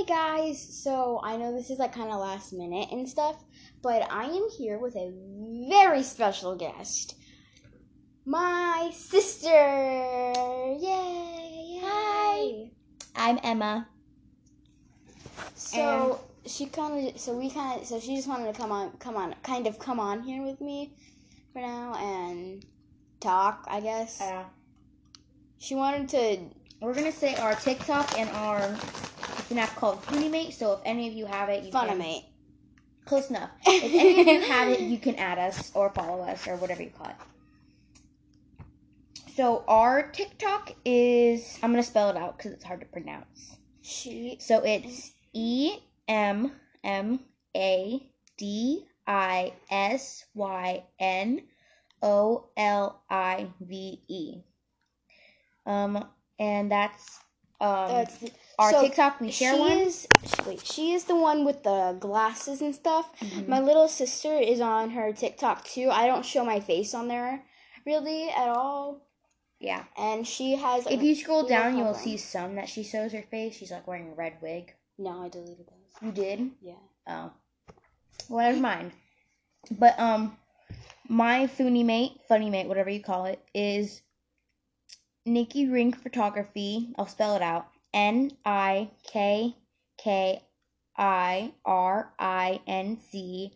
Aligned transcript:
Hey 0.00 0.06
guys, 0.06 0.82
so 0.82 1.20
I 1.22 1.36
know 1.36 1.52
this 1.52 1.68
is 1.68 1.78
like 1.78 1.94
kind 1.94 2.10
of 2.10 2.20
last 2.20 2.54
minute 2.54 2.88
and 2.90 3.06
stuff, 3.06 3.36
but 3.82 4.10
I 4.10 4.24
am 4.24 4.48
here 4.56 4.78
with 4.78 4.96
a 4.96 5.12
very 5.68 6.02
special 6.02 6.56
guest. 6.56 7.16
My 8.24 8.90
sister! 8.94 9.50
Yay! 9.50 10.80
Hi. 11.82 12.70
I'm 13.14 13.38
Emma. 13.42 13.88
So 15.54 16.22
she 16.46 16.64
kind 16.64 17.08
of, 17.08 17.20
so 17.20 17.36
we 17.36 17.50
kind 17.50 17.82
of, 17.82 17.86
so 17.86 18.00
she 18.00 18.16
just 18.16 18.26
wanted 18.26 18.54
to 18.54 18.58
come 18.58 18.72
on, 18.72 18.92
come 18.92 19.16
on, 19.16 19.34
kind 19.42 19.66
of 19.66 19.78
come 19.78 20.00
on 20.00 20.22
here 20.22 20.42
with 20.42 20.62
me 20.62 20.94
for 21.52 21.60
now 21.60 21.94
and 21.96 22.64
talk, 23.20 23.66
I 23.68 23.80
guess. 23.80 24.18
Uh, 24.18 24.44
She 25.58 25.74
wanted 25.74 26.08
to, 26.08 26.38
we're 26.80 26.94
gonna 26.94 27.12
say 27.12 27.34
our 27.34 27.54
TikTok 27.54 28.18
and 28.18 28.30
our 28.30 28.78
it's 29.50 29.56
an 29.56 29.58
app 29.58 29.74
called 29.74 30.00
Funimate. 30.04 30.52
So 30.52 30.74
if 30.74 30.78
any 30.84 31.08
of 31.08 31.14
you 31.14 31.26
have 31.26 31.48
it, 31.48 31.64
you 31.64 31.72
can 31.72 31.88
funimate. 31.88 32.24
close 33.04 33.30
enough. 33.30 33.50
If 33.66 33.82
any 33.82 34.20
of 34.20 34.26
you 34.28 34.40
have 34.42 34.68
it, 34.68 34.80
you 34.80 34.96
can 34.98 35.16
add 35.16 35.38
us 35.40 35.72
or 35.74 35.90
follow 35.90 36.22
us 36.22 36.46
or 36.46 36.54
whatever 36.56 36.82
you 36.84 36.90
call 36.90 37.08
it. 37.08 37.16
So 39.34 39.64
our 39.66 40.08
TikTok 40.10 40.72
is 40.84 41.58
I'm 41.62 41.72
gonna 41.72 41.82
spell 41.82 42.10
it 42.10 42.16
out 42.16 42.36
because 42.38 42.52
it's 42.52 42.62
hard 42.64 42.80
to 42.80 42.86
pronounce. 42.86 43.56
She, 43.82 44.36
So 44.40 44.60
it's 44.60 45.10
E 45.32 45.78
M 46.06 46.52
M 46.84 47.18
A 47.56 48.08
D 48.38 48.86
I 49.06 49.52
S 49.68 50.26
Y 50.34 50.84
N 51.00 51.42
O 52.02 52.50
L 52.56 53.02
I 53.10 53.48
V 53.60 54.02
E. 54.08 54.42
Um, 55.66 56.04
and 56.38 56.70
that's 56.70 57.18
um 57.60 57.88
that's 57.88 58.18
the- 58.18 58.30
our 58.60 58.70
so 58.70 58.82
TikTok. 58.82 59.20
We 59.20 59.30
share 59.30 59.54
she 59.54 59.60
one. 59.60 59.72
Is, 59.72 60.06
wait, 60.46 60.64
she 60.64 60.92
is 60.92 61.04
the 61.04 61.16
one 61.16 61.44
with 61.44 61.62
the 61.62 61.96
glasses 61.98 62.60
and 62.60 62.74
stuff. 62.74 63.10
Mhm. 63.20 63.48
My 63.48 63.60
little 63.60 63.88
sister 63.88 64.34
is 64.34 64.60
on 64.60 64.90
her 64.90 65.12
TikTok 65.12 65.64
too. 65.64 65.90
I 65.90 66.06
don't 66.06 66.24
show 66.24 66.44
my 66.44 66.60
face 66.60 66.94
on 66.94 67.08
there 67.08 67.44
really 67.86 68.28
at 68.30 68.48
all. 68.48 69.00
Yeah. 69.58 69.84
And 69.96 70.26
she 70.26 70.56
has. 70.56 70.86
If 70.86 71.02
you 71.02 71.14
scroll 71.14 71.46
down, 71.46 71.76
you 71.76 71.84
will 71.84 71.94
see 71.94 72.16
some 72.16 72.54
that 72.56 72.68
she 72.68 72.82
shows 72.82 73.12
her 73.12 73.22
face. 73.30 73.56
She's 73.56 73.70
like 73.70 73.86
wearing 73.86 74.10
a 74.10 74.14
red 74.14 74.34
wig. 74.40 74.74
No, 74.98 75.22
I 75.22 75.28
deleted 75.28 75.66
those. 75.66 76.02
You 76.02 76.12
did? 76.12 76.50
Yeah. 76.60 76.74
Oh. 77.06 77.32
Well, 78.28 78.48
never 78.48 78.60
mind. 78.60 78.92
But 79.70 79.98
um, 79.98 80.36
my 81.08 81.46
funny 81.46 81.82
mate, 81.82 82.12
funny 82.28 82.48
mate, 82.48 82.68
whatever 82.68 82.90
you 82.90 83.02
call 83.02 83.26
it, 83.26 83.42
is 83.54 84.02
Nikki 85.26 85.68
Rink 85.68 86.02
Photography. 86.02 86.92
I'll 86.96 87.06
spell 87.06 87.36
it 87.36 87.42
out. 87.42 87.66
N 87.92 88.30
I 88.44 88.90
K 89.10 89.56
K 89.98 90.42
I 90.96 91.52
R 91.64 92.12
I 92.18 92.60
N 92.66 92.98
C 93.10 93.52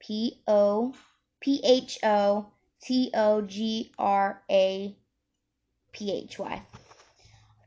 P 0.00 0.40
O 0.46 0.94
P 1.40 1.60
H 1.64 1.98
O 2.02 2.46
T 2.82 3.10
O 3.14 3.42
G 3.42 3.92
R 3.98 4.42
A 4.50 4.96
P 5.92 6.12
H 6.12 6.38
Y. 6.38 6.62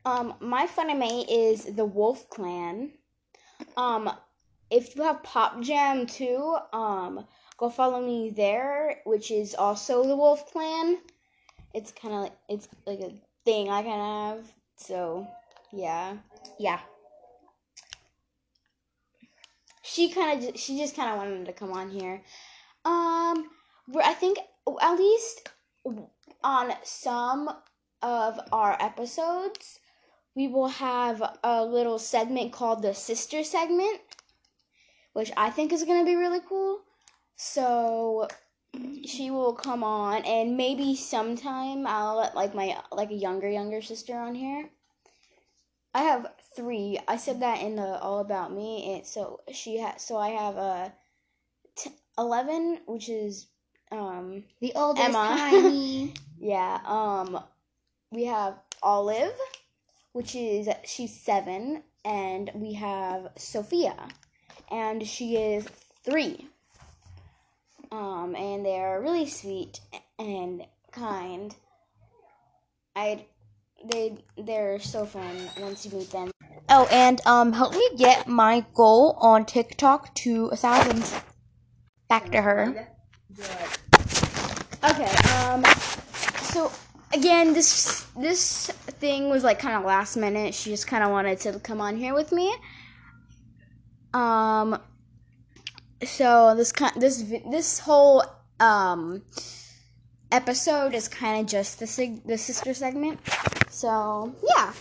Um, 0.06 0.34
my 0.40 0.68
funimate 0.68 1.26
is 1.30 1.66
the 1.66 1.86
Wolf 1.86 2.30
Clan. 2.30 2.92
Um, 3.78 4.10
if 4.72 4.96
you 4.96 5.04
have 5.04 5.22
Pop 5.22 5.62
Jam 5.62 6.08
too, 6.08 6.58
um, 6.74 7.26
go 7.58 7.70
follow 7.70 8.02
me 8.02 8.32
there, 8.32 9.02
which 9.06 9.30
is 9.30 9.54
also 9.54 10.08
the 10.08 10.16
Wolf 10.16 10.52
Clan. 10.52 10.98
It's 11.74 11.92
kind 11.92 12.14
of 12.14 12.22
like 12.22 12.38
it's 12.50 12.68
like 12.88 13.00
a 13.00 13.14
thing 13.46 13.70
I 13.70 13.84
kind 13.84 14.02
of 14.02 14.38
have. 14.38 14.52
So, 14.78 15.28
yeah. 15.74 16.18
Yeah. 16.60 16.80
she 19.92 20.10
kind 20.10 20.44
of 20.44 20.58
she 20.58 20.78
just 20.78 20.96
kind 20.96 21.12
of 21.12 21.18
wanted 21.18 21.46
to 21.46 21.54
come 21.54 21.74
on 21.74 21.90
here 21.90 22.22
um 22.86 23.50
we're, 23.90 24.02
i 24.02 24.14
think 24.14 24.38
at 24.82 24.96
least 24.96 25.50
on 26.44 26.72
some 26.84 27.50
of 28.02 28.40
our 28.52 28.78
episodes 28.80 29.80
we 30.36 30.48
will 30.48 30.70
have 30.70 31.22
a 31.44 31.66
little 31.66 32.00
segment 32.00 32.54
called 32.54 32.82
the 32.82 32.94
sister 32.94 33.44
segment 33.44 34.00
which 35.14 35.32
i 35.36 35.50
think 35.50 35.74
is 35.74 35.84
going 35.84 36.00
to 36.00 36.10
be 36.10 36.16
really 36.16 36.42
cool 36.48 36.80
so 37.36 38.28
she 39.06 39.30
will 39.30 39.54
come 39.54 39.84
on 39.84 40.24
and 40.24 40.56
maybe 40.56 40.96
sometime 40.96 41.86
i'll 41.86 42.18
let 42.18 42.36
like 42.36 42.56
my 42.56 42.78
like 42.92 43.12
a 43.12 43.16
younger 43.16 43.50
younger 43.50 43.82
sister 43.82 44.16
on 44.16 44.34
here 44.34 44.70
I 45.94 46.04
have 46.04 46.28
three. 46.56 47.00
I 47.08 47.18
said 47.18 47.42
that 47.42 47.62
in 47.62 47.76
the 47.76 48.00
All 48.00 48.20
About 48.20 48.54
Me. 48.54 48.94
And 48.96 49.06
so 49.06 49.42
she 49.52 49.78
has. 49.78 50.02
So 50.02 50.18
I 50.18 50.30
have 50.30 50.56
a 50.58 50.94
t- 51.76 51.92
eleven, 52.18 52.80
which 52.86 53.10
is 53.10 53.48
um 53.92 54.44
The 54.62 54.72
oldest 54.76 55.10
Emma. 55.10 55.36
tiny. 55.38 56.14
yeah 56.40 56.80
um 56.86 57.40
we 58.12 58.26
have 58.26 58.56
Olive, 58.84 59.34
which 60.14 60.36
is 60.36 60.68
she's 60.86 61.18
seven, 61.20 61.84
and 62.04 62.52
we 62.56 62.74
have 62.74 63.30
Sophia, 63.38 63.96
and 64.70 65.06
she 65.08 65.38
is 65.38 65.68
three. 66.04 66.48
Um, 67.92 68.36
and 68.36 68.66
they're 68.66 69.02
really 69.02 69.28
sweet 69.28 69.80
and 70.18 70.66
kind. 70.92 71.54
I 72.96 73.26
they 73.90 74.24
they're 74.38 74.80
so 74.80 75.06
fun 75.06 75.36
once 75.60 75.86
you 75.86 75.92
meet 75.98 76.12
them. 76.12 76.32
Oh, 76.70 76.88
and 76.92 77.20
um, 77.26 77.54
help 77.54 77.74
me 77.74 77.90
get 77.98 78.28
my 78.28 78.66
goal 78.74 79.18
on 79.20 79.46
TikTok 79.46 80.14
to 80.16 80.48
a 80.48 80.56
thousand. 80.56 81.04
Back 82.08 82.32
to 82.32 82.42
her. 82.42 82.88
Okay. 84.84 85.12
Um. 85.38 85.64
So 86.42 86.72
again, 87.14 87.54
this 87.54 88.06
this 88.18 88.68
thing 89.00 89.30
was 89.30 89.44
like 89.44 89.60
kind 89.60 89.76
of 89.76 89.84
last 89.84 90.18
minute. 90.18 90.54
She 90.54 90.70
just 90.70 90.88
kind 90.88 91.04
of 91.04 91.12
wanted 91.12 91.40
to 91.42 91.60
come 91.60 91.82
on 91.82 91.98
here 91.98 92.14
with 92.14 92.32
me. 92.32 92.54
Um. 94.14 94.80
So 96.04 96.56
this 96.56 96.72
kind 96.72 96.94
this 97.02 97.24
this 97.50 97.80
whole 97.80 98.24
um 98.60 99.24
episode 100.32 100.94
is 100.94 101.08
kind 101.08 101.42
of 101.42 101.48
just 101.48 101.80
the 101.80 101.88
sig- 101.88 102.26
the 102.26 102.38
sister 102.38 102.74
segment. 102.74 103.20
So 103.72 104.36
yeah, 104.44 104.74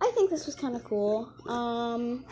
I 0.00 0.10
think 0.14 0.30
this 0.30 0.46
was 0.46 0.54
kind 0.54 0.74
of 0.74 0.82
cool. 0.84 1.28
Um. 1.46 2.24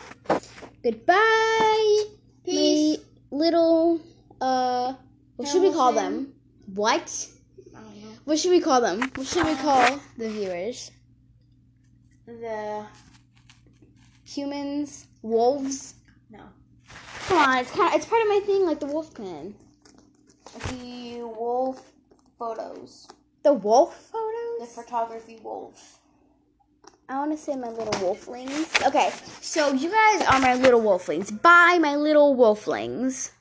Goodbye. 0.83 2.03
Peace. 2.43 2.97
My 3.31 3.37
little 3.37 4.01
uh. 4.41 4.93
What 5.37 5.47
should 5.47 5.61
we 5.61 5.71
call 5.71 5.93
them? 5.93 6.33
What? 6.73 7.27
What 8.25 8.37
should 8.37 8.51
we 8.51 8.59
call 8.59 8.81
them? 8.81 9.01
What 9.15 9.27
should 9.27 9.45
we 9.45 9.55
call 9.55 9.99
the 10.17 10.29
viewers? 10.29 10.91
The 12.27 12.85
Humans? 14.25 15.07
Wolves? 15.23 15.95
no, 16.29 16.39
Come 17.27 17.37
on, 17.37 17.57
it's 17.59 17.71
kind 17.71 17.89
of, 17.89 17.95
it's 17.99 18.05
part 18.05 18.21
of 18.21 18.27
my 18.29 18.39
thing, 18.45 18.65
like 18.65 18.79
the 18.79 18.85
wolf 18.87 19.13
clan. 19.13 19.53
the 20.69 21.21
wolf 21.23 21.81
photos. 22.39 23.07
The 23.43 23.53
wolf 23.53 23.93
The 24.61 24.67
photography 24.67 25.39
wolf. 25.43 25.97
I 27.09 27.17
want 27.17 27.31
to 27.31 27.37
say 27.37 27.55
my 27.55 27.69
little 27.69 27.93
wolflings. 27.93 28.87
Okay, 28.87 29.11
so 29.41 29.73
you 29.73 29.89
guys 29.89 30.21
are 30.27 30.39
my 30.39 30.53
little 30.53 30.79
wolflings. 30.79 31.31
Bye, 31.41 31.79
my 31.81 31.95
little 31.95 32.35
wolflings. 32.35 33.31